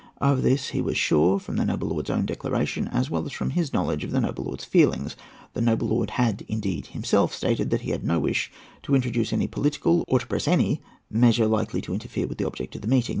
Of 0.17 0.41
this 0.41 0.69
he 0.69 0.81
was 0.81 0.97
sure 0.97 1.37
from 1.39 1.57
the 1.57 1.63
noble 1.65 1.89
lord's 1.89 2.09
own 2.09 2.25
declaration, 2.25 2.87
as 2.87 3.11
well 3.11 3.23
as 3.27 3.31
from 3.33 3.51
his 3.51 3.71
knowledge 3.71 4.03
of 4.03 4.09
the 4.09 4.19
noble 4.19 4.45
lord's 4.45 4.65
feelings. 4.65 5.15
The 5.53 5.61
noble 5.61 5.89
lord 5.89 6.09
had, 6.17 6.41
indeed, 6.47 6.87
himself 6.87 7.35
stated 7.35 7.69
that 7.69 7.81
he 7.81 7.91
had 7.91 8.03
no 8.03 8.17
wish 8.19 8.51
to 8.81 8.95
introduce 8.95 9.31
any 9.31 9.45
political, 9.45 10.03
or 10.07 10.17
to 10.19 10.25
press 10.25 10.47
any, 10.47 10.81
measure 11.11 11.45
likely 11.45 11.81
to 11.81 11.93
interfere 11.93 12.25
with 12.25 12.39
the 12.39 12.47
object 12.47 12.73
of 12.75 12.81
the 12.81 12.87
meeting. 12.87 13.09